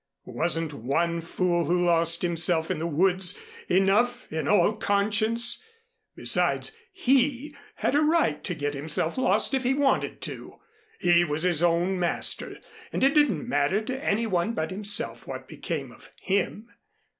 [0.25, 5.63] Wasn't one fool who lost himself in the woods enough in all conscience!
[6.15, 10.55] Besides he had a right to get himself lost if he wanted to.
[10.97, 12.57] He was his own master
[12.91, 16.71] and it didn't matter to any one but himself what became of him.